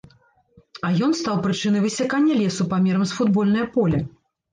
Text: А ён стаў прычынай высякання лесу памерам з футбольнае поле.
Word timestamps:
А 0.87 0.89
ён 1.07 1.11
стаў 1.19 1.35
прычынай 1.45 1.83
высякання 1.87 2.33
лесу 2.39 2.65
памерам 2.71 3.05
з 3.11 3.19
футбольнае 3.19 3.65
поле. 3.77 4.01